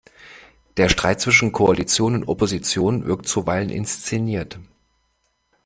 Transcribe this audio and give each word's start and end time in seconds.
Der 0.77 0.89
Streit 0.89 1.21
zwischen 1.21 1.51
Koalition 1.51 2.15
und 2.15 2.27
Opposition 2.27 3.05
wirkt 3.05 3.27
zuweilen 3.27 3.69
inszeniert. 3.69 4.57